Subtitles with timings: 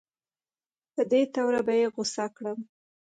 [0.93, 2.59] په دې توره به یې غوڅه کړم.